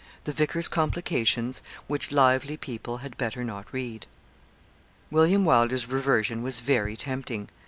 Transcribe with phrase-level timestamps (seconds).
[0.23, 4.07] THE VICAR'S COMPLICATIONS, WHICH LIVELY PEOPLE HAD BETTER NOT READ.
[5.11, 7.49] William Wylder's reversion was very tempting.